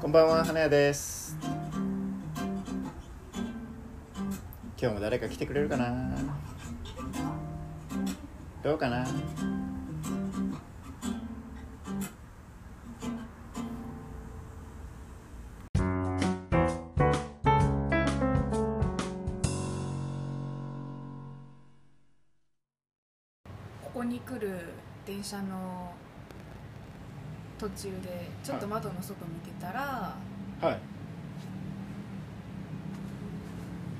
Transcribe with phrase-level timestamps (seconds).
[0.00, 1.36] こんばんは花屋です。
[4.80, 6.16] 今日も誰か来てくれるかな？
[8.62, 9.06] どうかな？
[23.82, 24.72] ここに来る
[25.04, 25.92] 電車の
[27.60, 30.16] 途中でちょっと窓の外見てたら、
[30.62, 30.78] はい。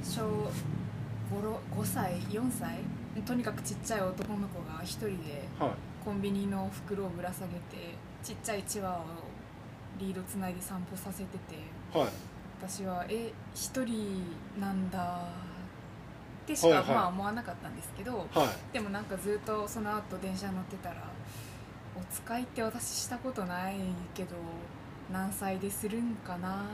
[0.02, 0.50] 小 5,
[1.78, 2.78] 5歳4歳
[3.26, 5.70] とにかくちっちゃい男の子が一人ではい。
[6.02, 9.04] コンビニの袋をぶら下げてちっちゃいチワワを
[9.98, 12.08] リードつないで散歩させててはい。
[12.62, 14.24] 私はえ一人
[14.58, 15.20] なんだ
[16.44, 16.86] ってしか、はいはい。
[16.88, 18.72] まあ思わなかったんですけどはい。
[18.72, 21.04] でもなんかずっとその後電車乗ってたら
[22.00, 23.76] お使いって私したことない
[24.14, 24.30] けど
[25.12, 26.64] 何歳でするんかな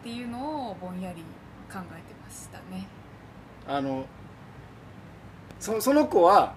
[0.00, 1.22] っていうのをぼんやり
[1.70, 2.86] 考えてましたね。
[3.66, 4.06] あの
[5.58, 6.54] そその子は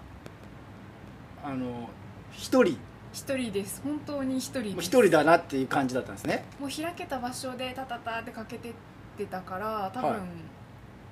[1.44, 1.90] あの
[2.32, 2.78] 一人。
[3.14, 3.82] 一人です。
[3.84, 6.46] 本当に一人一人だなっていう感じだったんですね。
[6.60, 8.74] もう開けた場所でタタタってかけてっ
[9.18, 10.20] てたから多分、はい。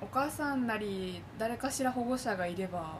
[0.00, 2.96] お母さんなり誰かしら保護者がいれば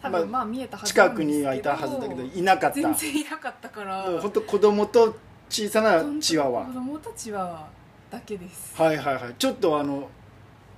[0.00, 2.76] 多まあ分まあ見えたはずな近くにはいたはずだけどいなかった。
[2.76, 4.08] 全然いなかったから。
[4.10, 5.16] もう本当子供と
[5.48, 6.64] 小さなチワワ。
[6.66, 7.68] 子供たちは
[8.10, 8.74] だけです。
[8.80, 9.34] はいはいはい。
[9.38, 10.08] ちょっとあの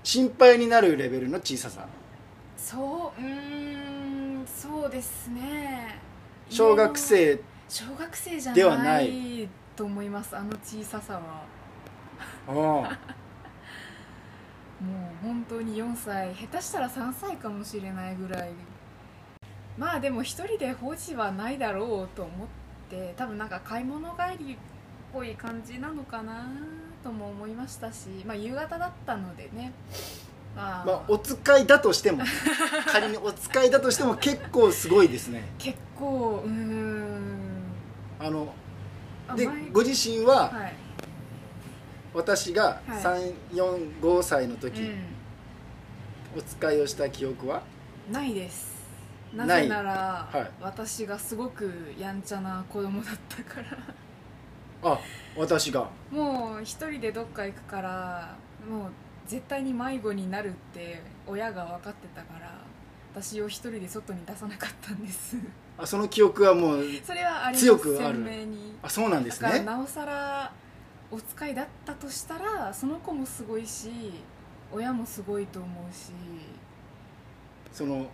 [0.03, 1.87] 心配になるレベルの小ささ。
[2.57, 5.99] そううーんそうですね。
[6.49, 11.45] 小学生小学生じゃではなないいと思いますあの小ささは。
[12.49, 12.55] うん
[14.81, 18.51] もう本当に4歳下手したら3歳かもしれないぐらい
[19.81, 22.49] まあでも一人で放置はないだろうと思っ
[22.91, 24.57] て多分なんか買い物帰りっ
[25.11, 26.47] ぽい感じなのかな
[27.03, 29.73] とも思いましたしまあ夕方だったのでね。
[30.55, 32.25] まあ、まあお使いだとしても
[32.93, 35.49] 仮にお使いだとしても結構すごいですね。
[35.59, 37.39] 結構うーん。
[38.19, 38.53] あの
[39.35, 40.75] でご自身ははい、
[42.13, 43.03] 私がはい。
[43.55, 44.95] 345歳の時、う
[46.37, 47.63] お使いをした記憶は？
[48.11, 48.70] ん、ないです
[49.35, 50.51] なぜなら、はい。
[50.61, 53.79] 私がすごくやんちゃな子供だったから。
[54.83, 54.99] あ
[55.37, 55.89] 私が。
[56.11, 58.37] もう一人でどっか行くから
[58.69, 58.91] もう
[59.27, 62.53] 絶対に迷子になるって親が分かってたから
[63.15, 65.37] 私を一人で外に出さなかったんです。
[65.79, 68.25] あその記憶はもうそれはあり強くある。
[68.25, 68.75] 鮮明に。
[68.83, 69.49] あそうなんですね。
[69.49, 70.53] だからなおさら
[71.11, 73.91] お使いだったとしたらその子もすごいし
[74.73, 76.11] 親もすごいと思うし。
[77.73, 78.09] その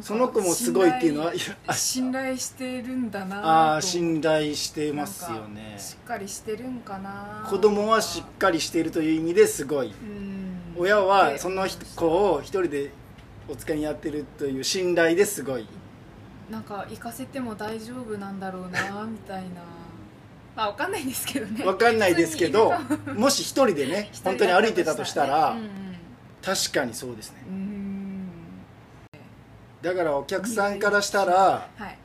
[0.00, 3.48] その子もすごいっていうのはいやあ信頼してるんだなと。
[3.48, 5.72] あー信頼してますよね。
[5.76, 7.44] かしっかりしてるんかな。
[7.50, 9.88] 子供はしっかりしているという意味ですごい。
[9.88, 10.52] うん。
[10.76, 11.66] 親はでその
[11.96, 12.90] 子を一人で
[13.48, 15.66] お使いにやってるという信頼ですごい。
[16.48, 19.48] なんか行かせても大丈夫なんだろうなみたいな。
[20.54, 21.64] まあわかんないんですけどね。
[21.64, 22.72] わかんないですけど
[23.06, 25.68] ももし一人でね 本当に歩いてたとしたらうん
[26.40, 27.42] 確かにそうですね。
[27.48, 27.71] うんうん
[29.82, 31.98] だからお客さんからしたらはい。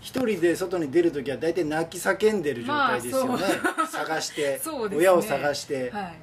[0.00, 3.44] 一人で外に出るときは大体泣き叫んでる状態ですよね、
[3.90, 4.60] 探して
[4.94, 6.14] 親を探して、はい。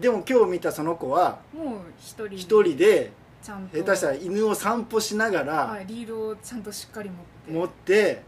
[0.00, 2.36] でも今日見たその子はもう一人。
[2.36, 3.12] 一人で
[3.42, 3.78] ちゃんと。
[3.78, 7.10] 下手したら犬を散歩しながらはい、リードをちゃんとしっかり
[7.48, 8.22] 持って。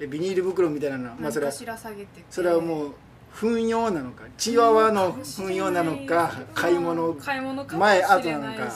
[0.00, 2.94] 持ビニール袋みたいなのまあそれはそれはもう
[3.32, 8.70] 糞用なのかチワワの糞用なのか買い物買い物かも前し後なのか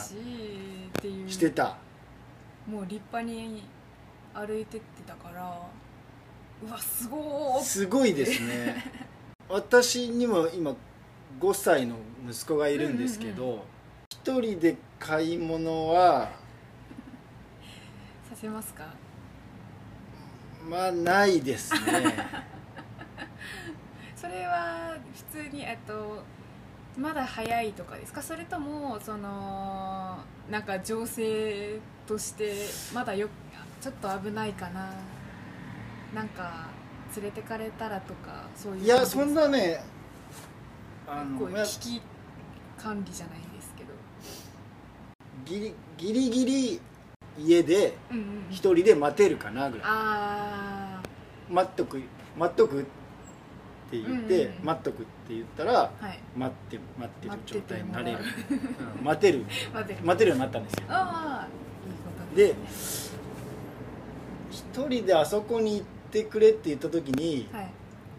[1.26, 1.76] してた
[2.68, 3.62] もう立派に
[4.34, 5.60] 歩いてってたから
[6.66, 8.84] うわすごーすごいですね。
[9.48, 10.74] 私にも今
[11.38, 11.96] 5歳の
[12.28, 13.64] 息子がいるんですけうんど
[14.10, 16.30] 一人で買い物は
[18.28, 18.84] させますか？
[20.68, 21.80] まあないですね。
[24.16, 24.96] それは
[25.32, 26.22] 普通にえっと
[26.98, 28.22] まだ早いとかですか？
[28.22, 30.18] それともその
[30.50, 32.54] なんか情勢として
[32.94, 33.28] まだよ
[33.80, 34.90] ちょっと危ないかな？
[36.14, 36.68] なんか
[37.14, 39.84] 連れてかれたらとかそういういやそんなね
[41.06, 42.02] あこうのまあ危機
[42.78, 43.90] 管理じゃないですけど。
[45.44, 46.80] ギリギリギリ
[47.38, 49.86] 家でうんうん一人で待てるかなぐらい。
[49.86, 51.02] あ
[51.50, 52.02] 待っとく
[52.38, 52.86] 待っとく
[53.86, 55.90] って言って、うんうん待っとくって言ったら
[56.36, 58.18] 待って待ってる状態になれる。
[59.02, 59.44] 待てる。
[59.72, 60.80] 待ってるようになったんですよ。
[62.34, 63.18] でですね。
[64.50, 67.70] 一人であそこに行っってくれって言った時にはい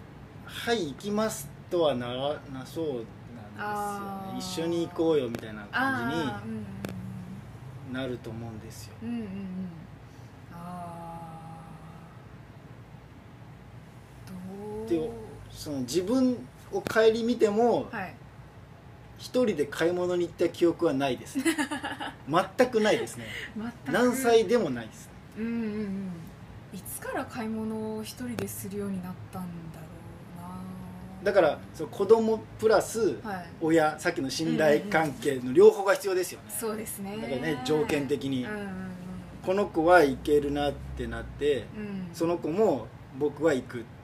[0.45, 4.67] 「はい行きます」とはならなそうなんですよね。
[4.67, 6.17] 一緒に行こうよみたいな感じ
[7.89, 8.93] になると思うんですよ。
[9.01, 9.69] うん
[15.57, 16.37] その自分
[16.71, 18.13] を顧みてもはい。
[19.17, 21.45] 一人で買い物に行った記憶はないですね。
[22.29, 23.25] 全くないですね。
[23.87, 25.09] 何歳でもないです。
[25.39, 26.11] うんうんうん。
[26.71, 29.41] いつから買い物を一人でするようになったん
[29.73, 29.85] だろ
[30.37, 31.31] うな。
[31.31, 33.45] だからその子供プラスはい。
[33.59, 36.45] 親さっきの信頼関係の両方が必要ですよね。
[36.55, 37.17] そうですね。
[37.17, 38.45] だからね条件的に。
[38.45, 38.67] うんうん
[39.45, 42.09] この子はいけるなってなってうんうん。
[42.13, 42.87] その子も
[43.17, 43.96] 僕は行くって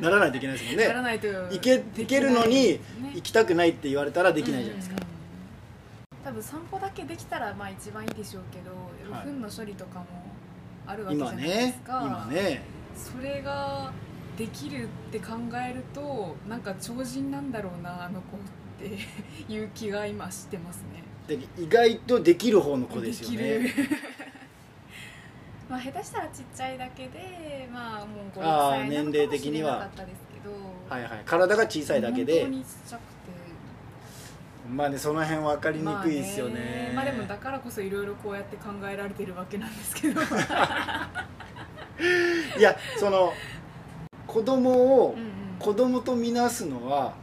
[0.00, 0.88] ならないといけないですもんね。
[0.88, 2.80] ならないと行けけるのにね。
[3.14, 4.96] 行きたくないって言われたらできないじゃないですか。
[6.24, 9.26] 多分散歩だけできたらまあ一番いいでしょうけど、はい。
[9.26, 10.06] 糞の処理とかも
[10.86, 12.02] あるわけじゃ今ないでねすか。
[12.04, 12.62] 今ね
[12.94, 13.92] それが
[14.36, 15.32] できるって考
[15.68, 18.40] えるとなんか超人なんだろうなあの子っ
[18.78, 18.98] て
[19.52, 21.02] いう気が今してますね。
[21.26, 23.74] で意外とできる方の子ですよね
[25.68, 30.54] まあ下手したらちっちゃいだけでまあもう56あー歳なのかもしれ年齢的にはなかったですけど。
[30.88, 30.98] は。
[30.98, 31.22] いはい。
[31.26, 32.40] 体が小さいだけで。
[32.42, 33.06] 本当にちっちゃくて。
[34.70, 37.08] まあねその辺分かりにくいですよね,、まあ、ね。
[37.08, 40.20] まあでもだからこそいろいろこうやって考えられてるわけなんですけど。
[42.58, 43.32] いやその
[44.26, 45.28] 子供をうん
[45.58, 47.14] 子供とみなすのは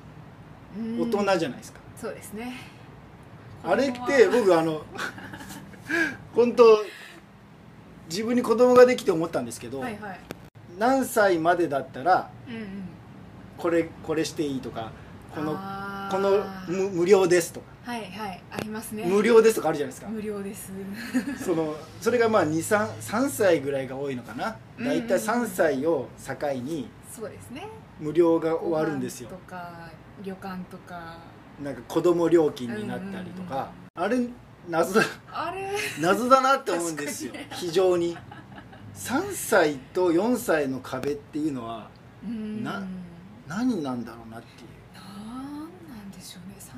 [0.78, 1.02] うん。
[1.10, 2.54] 大人じゃないですか、そうですね。
[3.64, 4.84] あれって僕あの
[6.36, 6.84] 本当
[8.10, 10.20] 自分に子供ができて思ったんですけど、はいはい。
[10.78, 12.64] 何歳までだったらうんうん。
[13.58, 14.92] これこれしていいとか
[15.34, 15.58] この
[16.12, 17.66] この無無料ですとか。
[17.86, 18.42] はいはい。
[18.52, 19.06] ありますね。
[19.06, 20.10] 無料ですとかあるじゃないですか。
[20.10, 20.72] 無料です。
[21.44, 24.58] そのそれがまあ23歳ぐらいが多いのかな。
[24.78, 27.68] うんうん大体3歳を境にそうですね。
[28.00, 29.30] 無料が終わるんですよ。
[29.30, 29.90] とか
[30.24, 31.18] 旅館とか。
[31.64, 34.18] なんか子供料金になったりとか、あれ
[34.70, 35.06] 謎だ。
[35.32, 35.72] あれ？
[36.00, 37.34] 謎だなって思うんですよ。
[37.52, 38.18] 非常に。
[38.96, 41.90] 3歳と4歳の壁っていうのは
[42.24, 42.64] うん。
[42.64, 42.88] ななん
[43.48, 44.70] 何なんだろうなっていう。
[44.96, 45.02] な
[45.96, 46.56] んでしょうね。
[46.60, 46.72] 3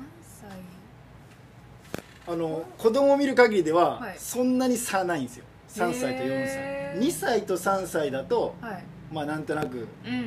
[2.26, 2.34] 歳。
[2.34, 4.16] あの子供を見る限りでは、はい。
[4.18, 5.44] そんなに差ないんですよ。
[5.68, 6.56] 3歳と4歳。
[6.56, 7.00] へー。
[7.00, 8.84] 2歳と3歳だとはい。
[9.12, 10.26] まあなんとなくうんうんうん。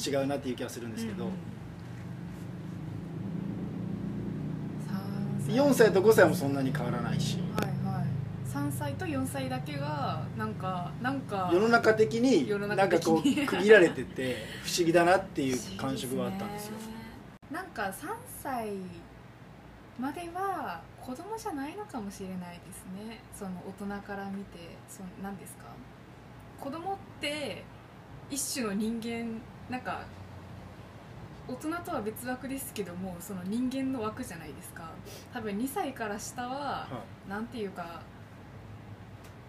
[0.00, 1.34] 違うなっていう気がするんですけど、うんうん
[5.48, 7.38] 4歳と5歳もそんなに変わらないし。
[7.56, 8.06] はいはい。
[8.46, 16.72] 3歳と4歳だけがなんかなんか世の中的に世のなんかこう区切られてて 不思議だなっていう感触があったんですよ。
[17.50, 18.08] なんか3
[18.42, 18.72] 歳
[19.98, 23.20] までは子供じゃないのかもしれないですね。
[23.34, 24.76] その大人から見て。
[24.88, 25.64] その何ですか。
[26.60, 27.64] 子供って
[28.30, 29.40] 一種の人間
[29.70, 30.02] なんか
[31.48, 34.90] 大人とは別枠ですけどもその人間の枠じゃないですか。
[35.32, 36.88] 多分2歳から下はは
[37.28, 38.02] なんていうか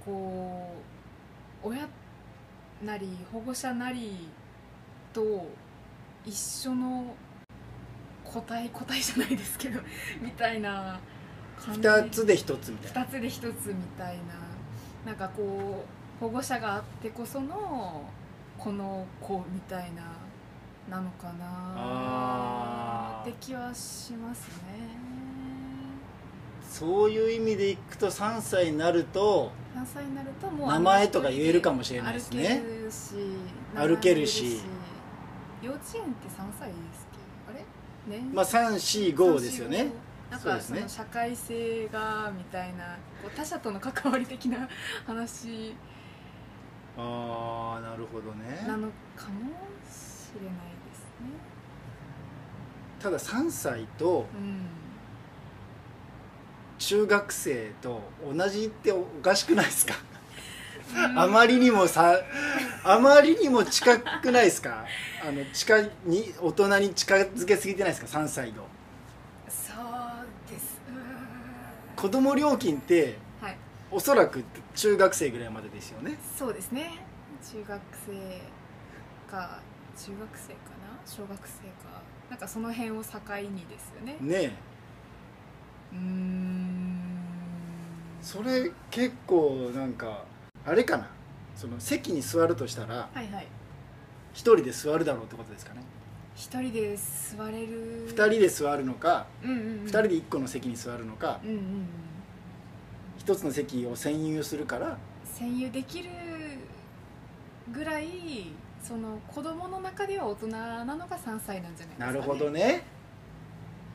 [0.06, 0.74] こ
[1.64, 1.88] う親
[2.84, 4.30] なり保護者なり
[5.12, 5.46] と
[6.26, 7.14] 一緒の
[8.24, 9.82] 個体個体じゃないですけど
[10.22, 11.00] みたいな
[11.60, 11.82] 感じ。
[11.82, 13.02] 2つで1つみたいな。
[13.02, 14.24] 2つで1つみたいな。
[15.06, 15.86] なんかこ
[16.18, 18.04] う保護者があってこその
[18.58, 20.04] この子みたいな
[20.90, 23.22] なのかな。
[23.22, 24.98] って気はしますね。
[26.70, 32.62] そういう意味でいくと3歳になると3歳になるともう名前とか言えるかもしれないですね。
[32.64, 33.16] 歩けるし
[33.76, 34.62] 歩けるし。
[35.62, 37.12] 幼稚園って3歳ですっ
[37.48, 37.52] け？
[37.52, 38.18] あれ？
[38.20, 39.92] ねまあ345ですよね。
[40.32, 40.82] なんそうですね。
[40.84, 44.70] かその社会性がみたいなこう他者との関わり的な
[45.06, 45.76] 話。
[46.98, 48.64] ああなるほどね。
[48.68, 49.50] なのかも
[49.90, 50.54] しれない
[53.00, 54.68] ただ3歳とうん。
[56.78, 58.02] 中学生と
[58.34, 59.96] 同じっておかしくないですか？
[61.18, 62.16] あまりにもさ
[62.86, 64.86] あまりにも近くないですか？
[65.22, 68.66] あの近に大人に近づけすぎてないですか？3歳の
[69.50, 70.80] そうです。
[71.98, 73.58] 子供料金ってはい。
[73.92, 76.18] おそらく中学生ぐらいまでですよね。
[76.38, 77.04] そうですね。
[77.52, 78.42] 中学生
[79.30, 79.60] か。
[79.98, 84.18] 中学生かな小学生かなんかその辺を境にですよね。
[84.22, 84.52] ねえ。
[85.94, 87.00] うーん。
[88.22, 90.24] それ結構なんか
[90.66, 91.08] あれかな。
[91.56, 93.48] その席に座るとしたらはいはい。
[94.34, 95.82] 一人で座るだろうってことですかね。
[96.36, 98.06] 一人で座れる。
[98.08, 101.64] 二人で座るのかうんうん、うん、二人で一個の席に座るのかうんうんうん。
[103.18, 106.10] 一つの席を占有するから占有できる
[107.72, 112.84] ぐらいその子供の中では大人なのが3歳なんじゃないですか、ね、なるほどね。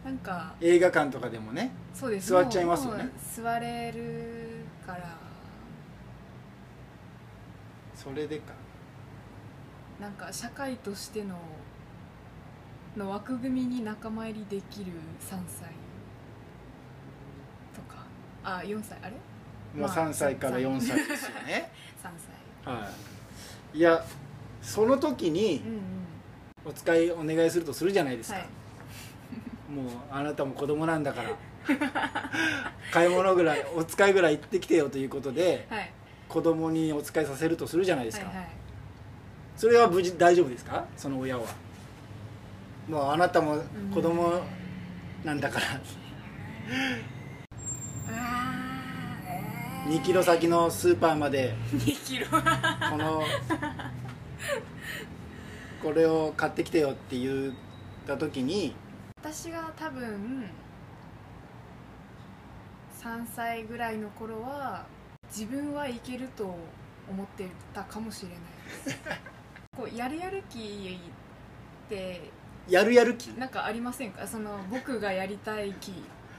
[0.05, 2.29] なんか映画館とかでもねそうです。
[2.31, 3.05] 座っちゃいますよね。
[3.05, 3.13] もう
[3.43, 5.17] 座れるから。
[7.95, 8.53] それでか。
[9.99, 11.39] なんか社会としての
[12.97, 15.71] の枠組みに仲間入りできる3歳
[17.75, 18.05] とか。
[18.45, 18.99] あ4歳。
[19.03, 19.13] あれ？
[19.13, 19.17] も
[19.77, 20.97] うまあ3歳から4歳。
[20.99, 21.73] ですよね。
[22.05, 22.11] 3
[22.65, 22.75] 歳。
[22.75, 22.91] は
[23.73, 23.79] い。
[23.79, 24.05] いや
[24.65, 25.63] その時に
[26.65, 28.47] お使いお願いするとするじゃないですか、はい。
[29.71, 31.31] もうあなたも子供なんだから。
[32.93, 35.91] 買い物ぐらいお使いぐらい行ってきてよということではい。
[36.29, 38.49] 子供にお使いさせるとするじゃないですか、はいはい。
[39.57, 40.85] それは無事大丈夫ですか？
[40.97, 41.45] その親は。
[42.89, 44.41] もうあなたも子供
[45.25, 45.67] なんだから。
[48.09, 51.55] あー2キロ先のスーパーまで。
[51.73, 52.27] 2キロ。
[52.29, 52.37] こ
[52.97, 53.23] の
[55.83, 57.53] これを買ってきてよって言っ
[58.07, 58.75] た時に
[59.21, 60.49] 私が多分
[63.01, 64.87] 3歳ぐらいの頃は
[65.27, 66.57] 自分はいけると
[67.09, 68.39] 思ってたかもしれない。
[68.85, 68.99] で す
[69.77, 70.99] こうやるやる気
[71.87, 72.31] って
[72.69, 73.29] やるやる気？
[73.39, 74.27] なんかありませんか？
[74.27, 75.93] その僕がやりたい気。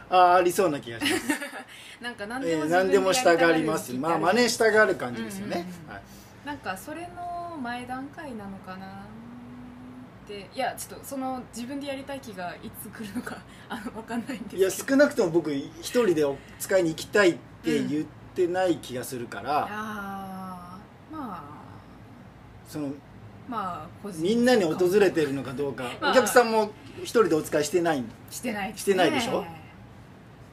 [0.09, 1.23] ああありそうな気がします、
[1.99, 5.93] なんか何えーでも自分何でも従やりたがるりますまあ真似したがる感じですよね、うんうんうん。
[5.93, 6.01] はい。
[6.45, 8.85] なんかそれの前段階なのかな。
[10.25, 13.37] っていやちょっとその自分でやりたい気がいつ来るのか
[13.69, 14.57] あの分かんないんですけど。
[14.57, 17.33] いや少なくとも僕一人でお使いに行きたいっ
[17.63, 20.77] て言ってない気がするから、ああ
[21.11, 21.43] まあ
[22.67, 22.89] その
[23.47, 26.71] まあ個人みんなに訪れてるのかどうか、 まあお客さんも
[27.01, 28.01] 一人でお使いしてない。
[28.01, 28.81] んしてないですね。
[28.81, 29.45] してないでしょ？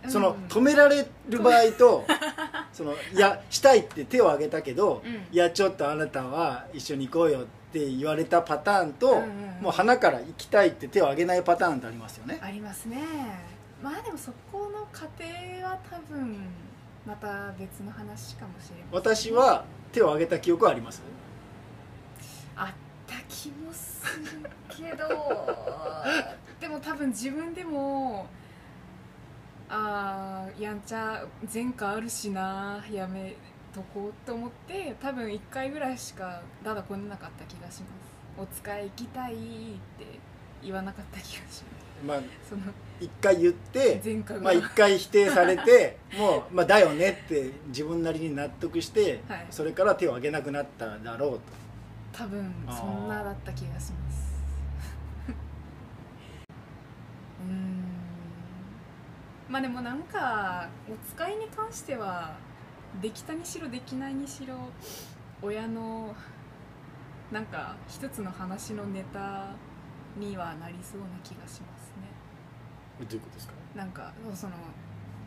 [0.09, 0.45] そのうん。
[0.49, 2.05] 止められる場合と
[2.73, 5.13] そのいやしたいって手を挙げたけど、うん。
[5.31, 9.63] いやちょっとあなたは一緒に行こうよって言われたパターンと、うんうんうん。
[9.63, 12.39] もう鼻から行きたいって手を挙げないパターンってありますよね。
[12.43, 12.99] ありますね
[13.83, 15.25] まあでもそこの過程
[15.65, 16.37] は多分
[17.05, 21.03] また別の話かもしれない私は手を挙げた記憶はあります？
[22.55, 22.69] あっ
[23.07, 25.09] た気もするけど。
[26.61, 28.27] でも多分自分でも
[29.75, 33.35] あーやんちゃ前科あるしなやめ
[33.75, 38.13] とこうと思って多分1回ぐらいしかだだこねなかった気がします。
[38.39, 40.07] お使い行きたいって
[40.63, 41.63] 言わなかった気がし
[42.07, 42.63] ままあすその
[43.01, 49.47] 一回言って前科が、まあ一回否定されて もう、まあ、だよねって自分なりに納得して、はい。
[49.51, 51.41] それから手を挙げなくなっただろうと。
[52.13, 54.33] 多分そんなだった気がします
[57.49, 57.83] うーん
[59.53, 62.37] まあでもなんかお使いに関しては
[63.03, 64.55] できたにしろできないにしろ
[65.43, 66.15] 親の
[67.31, 69.51] なんか一つの話のネタ
[70.19, 72.09] にはなりそうな気がしますね。
[73.01, 73.53] どういうことですか？
[73.75, 74.53] なんかその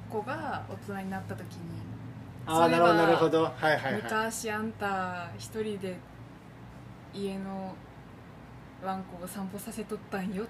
[0.10, 1.60] 子が大人になった時に
[2.48, 3.44] ああなるほどなるほどど。
[3.44, 4.02] はいはいはい。
[4.02, 5.98] 昔あんた一人で
[7.14, 7.76] 家の
[8.84, 10.48] ワンコを散歩させとったんよっ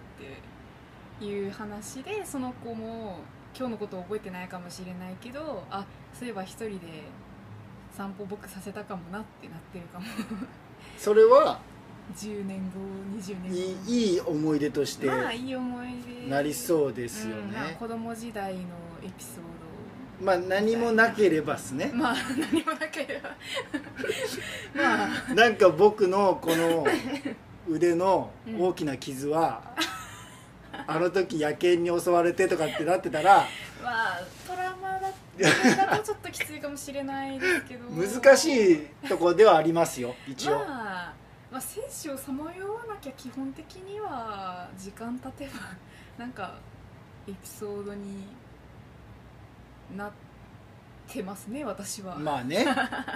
[1.19, 3.19] ていう話でその子も
[3.57, 6.79] 今日のことを覚えてないかもしれないけどあそういえば一人で
[7.95, 10.05] 散歩僕させたかもなってなってるかも。
[10.97, 11.59] それは
[12.13, 12.79] ？10年後
[13.17, 13.57] 20年後。
[13.89, 15.87] いいいい思い出としてまあいい思い
[16.23, 16.29] 出。
[16.29, 18.59] なりそうですようんまあね子供時代の
[19.01, 19.55] エピソー
[20.21, 21.89] まあ何もなければですね。
[21.91, 22.15] ドまあ
[22.51, 23.29] 何もなければ。
[24.75, 26.85] ま あなんか僕のこの
[27.67, 29.74] 腕の大きな傷は、
[30.87, 33.47] あの時野犬に襲われてとかってなってたら
[33.83, 35.11] まあトラウマだ
[35.87, 37.89] だとちょっときついかもしれないですけど。
[37.89, 40.61] 難しいとこではありますよ一応、ま
[41.09, 41.13] あ、
[41.51, 45.51] まあ生死をさまよわなきゃ基本的には時間経てば
[46.17, 46.55] なんか
[47.27, 48.23] エピソードに
[49.95, 50.11] なっ
[51.07, 52.65] てますね私は、まあね。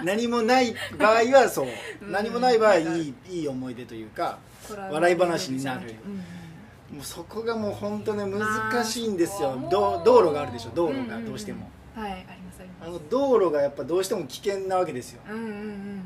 [0.04, 1.66] 何もない場合はそう。
[2.02, 2.12] うん。
[2.12, 5.94] 何もない場合いいいい思い出というか笑い話になる。
[6.04, 6.39] うんうん
[6.92, 9.56] もうそこがもう本当ね難しいんですよ。
[9.70, 12.88] 道路があるでしょ道路がどうしても、はいありますあります。
[12.88, 15.20] あの道路がやっぱどうしても危険なわけですよ。
[15.28, 16.02] うんうんうん。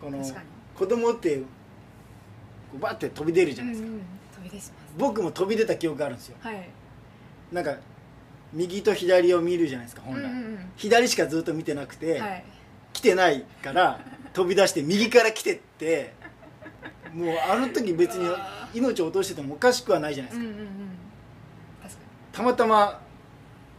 [0.00, 0.24] この
[0.74, 1.44] 子供ってこ
[2.76, 4.02] うバッて飛び出るじゃないですか、うんうん。
[4.36, 4.72] 飛び出します。
[4.96, 6.36] 僕も飛び出た記憶があるんですよ。
[6.40, 6.68] はい。
[7.52, 7.76] なんか
[8.52, 12.44] 右と左を見るじゃないですか本来、うんうん左しかずっと見てなくて、うんはい。
[12.92, 14.00] 来てないから
[14.32, 16.14] 飛び出して右から来てって
[17.14, 18.28] もうあの時別に
[18.74, 20.68] 命を落としててもおかしくはないじゃないですか、うんうんうん。
[22.32, 23.00] たまたま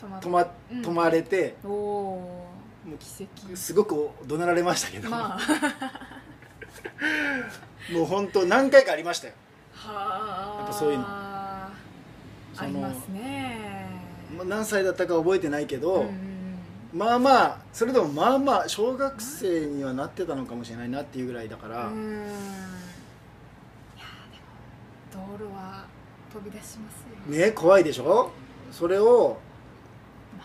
[0.01, 2.49] に止止まうん止まれて、おお
[2.85, 3.53] もー奇跡。
[3.53, 5.39] うすごく怒鳴られましたけど、まあ。
[7.93, 9.33] もう本当何回かありましたよ。
[9.73, 10.59] はあ。
[10.59, 11.05] やっぱそういうの。
[11.07, 11.71] あ
[12.65, 13.87] りますね。
[14.37, 16.59] まあ何歳だったか覚えてないけど、うんうん。
[16.93, 22.23] まあまあそれでもまあまあ小学生にはなってたのかもしれないなっていうぐらいだから、うん
[25.37, 25.85] 道路は
[26.33, 27.37] 飛び出しますよ。
[27.37, 28.31] ね怖いでしょ？
[28.71, 29.37] それを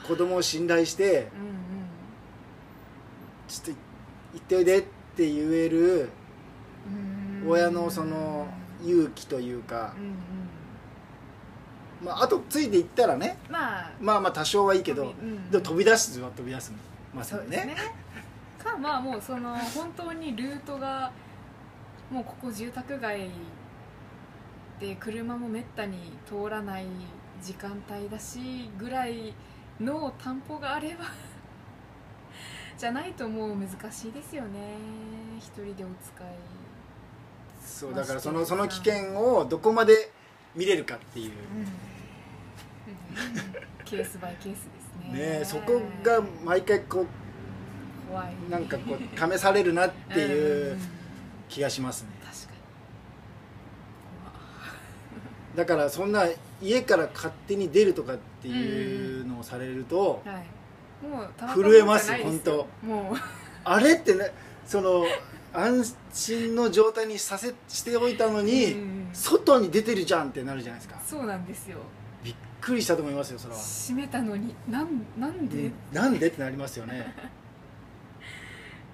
[0.07, 1.29] 子供を信頼してうん
[3.49, 3.81] ちょっと
[4.35, 5.79] 行っておいでって言える
[6.87, 7.43] うん。
[7.43, 8.47] うん親のその
[8.83, 9.95] 勇気というか。
[9.99, 10.15] う、んうん。
[12.07, 13.91] まあ、あとついていったらねまあ。
[14.01, 15.51] まあまあ多少はいいけど、うんうん。
[15.51, 16.73] でも飛び出すは飛び出す
[17.15, 17.57] ますよね。
[17.59, 17.77] ね。
[18.63, 21.13] かまあもうその本当にルートが
[22.11, 23.29] もうここ住宅街
[24.81, 26.87] で車もめったに通らない
[27.43, 29.35] 時間帯だしぐらい
[29.81, 31.05] の担保があれば
[32.77, 34.59] じゃないともう難しいですよね。
[35.39, 36.27] 一人でお使い。
[37.65, 40.11] そうだからそのその危険をどこまで
[40.55, 41.33] 見れるかっていう、
[43.85, 45.39] ケースバイケースですね。
[45.39, 47.07] ねそこが毎回こ
[48.11, 48.35] 怖い。
[48.47, 50.79] うなんかこう試されるなっていううん。
[51.49, 52.59] 気がしますね確かに
[55.55, 56.27] だからそんな
[56.63, 61.07] 家から勝手に出るとかっていうのをされると、はい。
[61.07, 62.65] もうた震えますたまったも
[63.13, 63.17] う。
[63.65, 64.33] あれってね
[64.67, 65.05] その
[65.53, 69.09] 安心の状態にさせしておいたのに、うん。
[69.13, 71.01] 外に出てるじゃんってなるじゃないですか。
[71.07, 71.79] そうなんですよ。
[72.25, 75.73] びっくりしたと思いますよそれは、閉めたのになんなんで、うん。
[75.93, 77.15] なんでってなりますよね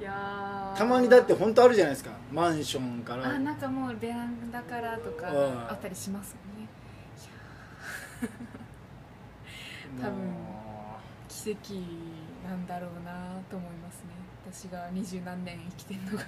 [0.00, 2.10] たまにだって本当あるじゃないですか。
[2.32, 3.26] マンションから。
[3.26, 5.68] あなんかもうベランダからとかうん。
[5.68, 6.68] あったりしますもんね。
[10.00, 10.40] 多分も
[11.28, 11.74] 奇跡
[12.48, 14.10] なんだろうなと思いますね。
[14.50, 16.22] 私が二十何年生きてんのが。
[16.22, 16.26] う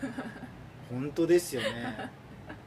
[0.90, 2.10] 本当ですよね。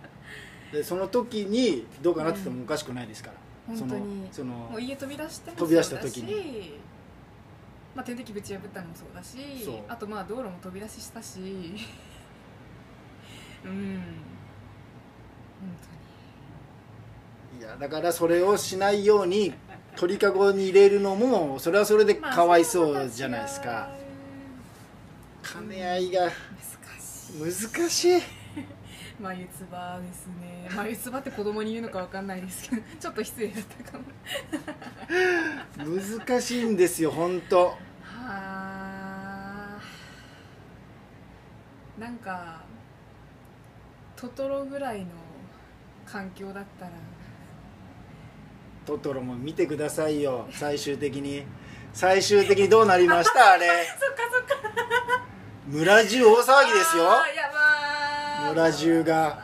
[0.72, 3.38] でその時にどうかなっててもおかしくないですから、
[3.68, 4.30] 本当に。
[4.32, 6.80] そのそのもう家飛び出しても飛び出した時し
[7.96, 9.38] まあ、点滴ぶち破ったのもそうだし
[9.88, 11.40] あとまあ道路も飛び出ししたし。
[13.66, 14.04] うん。
[15.62, 19.54] 本いやだからそれをしないように
[19.96, 24.06] 鳥かごに入れるのもそれはそれで当にかわいそうじゃないですか、まあ
[25.46, 26.32] 兼ね合いが難
[27.00, 27.78] しい。
[27.78, 28.22] 難しい
[29.20, 30.70] 眉唾ですね。
[30.76, 34.04] 眉唾って子供に言うのかわかんないですけど ちょっと失礼だったかも。
[36.28, 37.68] 難しいんですよ本当。
[37.68, 37.76] は
[38.28, 39.80] あ。
[41.98, 42.62] なんか
[44.18, 45.08] トトロぐらいの
[46.06, 46.92] 環境だったら。
[48.86, 51.46] トトロも見てくださいよ最終的に。
[51.94, 53.68] 最終的にどうなりましたあれ。
[53.98, 54.56] そっかそっか。
[55.68, 57.10] 村中大騒ぎですよ。
[57.10, 57.45] あーや
[58.50, 59.40] 村中が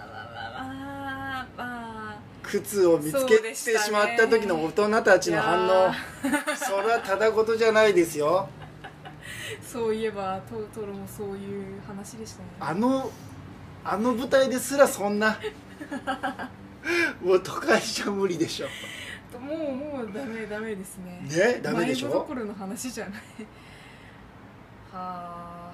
[2.43, 5.91] 靴を見つけてでしまった時の大人たちの反応。
[6.55, 8.49] それはただ事じゃないですよ。
[9.61, 12.49] そういえばトトロもそういう話でしたね。
[12.59, 13.09] あの
[13.83, 15.37] あの舞台ですらそんな。
[17.23, 18.67] もう都会じゃ無理でしょ。
[19.39, 21.21] もうもうダメダメですね。
[21.23, 22.09] ねダメでしょ？
[22.09, 23.21] どころの話じゃない。
[24.91, 25.71] は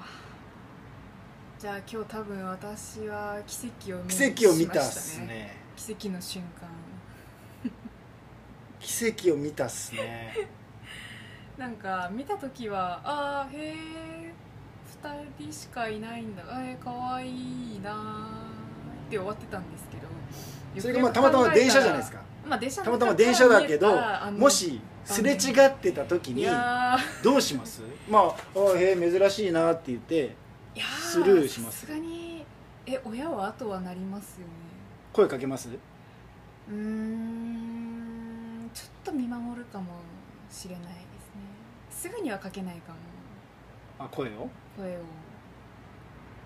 [1.58, 5.56] じゃあ今日多分私は奇跡を目に奇跡を見たっすね。
[5.76, 6.68] 奇跡の瞬間。
[8.78, 10.34] 奇跡を見たっすね。
[11.58, 14.32] なんか見た時はああへえ
[15.02, 16.42] 2人しかいないんだ。
[16.60, 17.26] えー、かわい
[17.76, 20.02] いなーって終わってたんですけど。
[20.80, 22.18] それがまあたまたま電車じゃないですか。
[22.46, 23.98] まあ電車たまたま電車だけど
[24.30, 26.46] もしすれ違ってた時いに
[27.24, 27.82] どうします？
[28.08, 30.36] まああへえ珍しいなって言って
[30.80, 31.80] スルーします。
[31.80, 32.44] さすがに。
[32.86, 34.52] え親は後はなりますよね。
[35.12, 35.68] 声かけます？
[35.68, 39.86] うーんちょっと見守るかも
[40.50, 41.00] しれないですね。
[41.90, 42.98] すぐにはかけないかも。
[44.06, 44.48] あ声を？
[44.76, 45.00] 声を。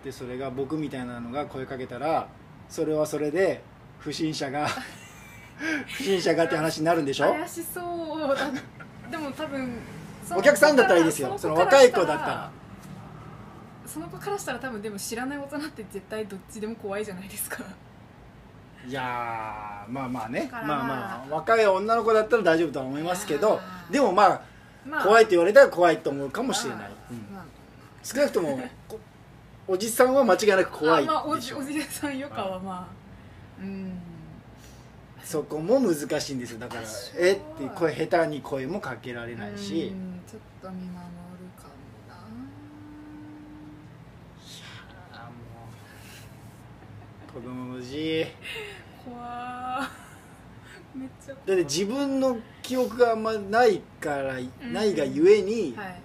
[0.05, 2.27] でそれが僕みたいなのが声かけたら
[2.69, 3.63] それはそれで
[4.01, 4.67] 不審者が
[5.87, 7.33] 不審者がって話になるんでしょ？
[7.35, 7.81] 怪しそ
[8.33, 8.37] う。
[8.37, 8.51] だ
[9.11, 9.79] でも多分
[10.37, 11.37] お客さんだったらいいですよ。
[11.39, 12.51] その若い子だったら
[13.93, 17.63] その子からしたら多分でも知らない大人って絶対どっちでも怖いじゃないですか。
[18.89, 20.49] いやーまあまあね。
[20.51, 24.43] まあまあ若い女の子だったら大丈夫とは思いますけどでもまあ
[24.87, 27.17] ま怖いって言われたら怖いと思うかもしれない、まあうん。
[27.35, 27.45] まあ。
[28.03, 28.99] 少なくともこ
[29.69, 31.05] おじさんは間違いなく怖い。
[31.05, 32.89] あまあおでしょじおじさんよかはま
[33.61, 33.93] あうん。
[35.23, 36.59] そこも難しいんですよ。
[36.59, 39.89] だから多少「えっ?」て声下手に声もかけられないし。
[39.89, 41.01] うんちょっと見守る
[41.61, 41.75] かも
[42.09, 42.15] な
[45.13, 45.31] あーも
[47.33, 48.27] 子供の字。
[49.05, 50.99] 怖ー。
[50.99, 54.73] めっちゃ怖だって自分の記憶があんまないから、ん。
[54.73, 56.01] ないがゆえに、はい。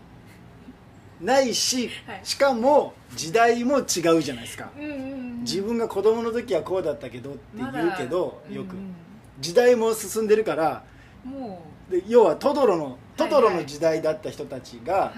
[1.20, 2.22] ないし、はい。
[2.24, 3.84] しかも時代も違う
[4.22, 5.40] じゃないですか、うんうんうん。
[5.42, 8.94] 自分が子供の時はこうだったけどって言うけど、よく、うん
[9.40, 10.84] 時代も進んでるから
[11.26, 11.30] う。
[11.30, 11.62] んも
[11.92, 13.64] で要はトドロのトトロはいはい。
[13.64, 15.14] の時代だった人たちうがは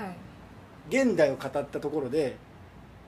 [0.92, 0.96] い。
[0.96, 2.36] 現代を語ったところで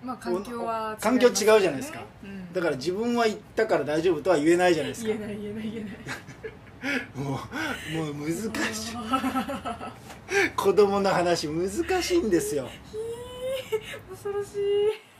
[0.03, 2.01] まあ環境は環境違うじゃないですか。
[2.23, 2.51] うん。
[2.53, 5.07] だから自分は言ったから大丈夫とは言えないじゃないですか。
[5.07, 5.95] 言えない言えない言えない。
[7.15, 7.39] も
[8.01, 8.33] うもう難
[8.73, 8.97] しい。
[10.55, 12.67] 子供の話難しいんですよ。
[14.09, 15.10] 恐ろしい